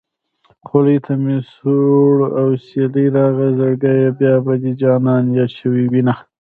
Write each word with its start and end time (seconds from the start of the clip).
خولې 0.65 0.97
ته 1.05 1.13
مې 1.23 1.37
سوړ 1.53 2.15
اوسېلی 2.43 3.05
راغی 3.15 3.49
زړګيه 3.57 4.09
بيا 4.19 4.35
به 4.45 4.53
دې 4.61 4.71
جانان 4.81 5.23
ياد 5.37 5.51
شوی 5.59 5.83
وينه 5.91 6.15